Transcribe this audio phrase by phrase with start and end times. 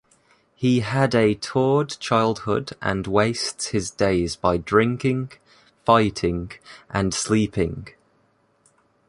[0.55, 5.33] He had a tortured childhood and wastes his days by drinking,
[5.85, 6.53] fighting,
[6.89, 7.87] and sleeping.